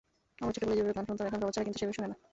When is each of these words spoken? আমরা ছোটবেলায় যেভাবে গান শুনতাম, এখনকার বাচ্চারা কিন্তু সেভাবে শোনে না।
আমরা 0.41 0.53
ছোটবেলায় 0.55 0.77
যেভাবে 0.79 0.95
গান 0.97 1.05
শুনতাম, 1.07 1.25
এখনকার 1.29 1.47
বাচ্চারা 1.47 1.65
কিন্তু 1.67 1.79
সেভাবে 1.81 1.95
শোনে 1.97 2.09
না। 2.11 2.15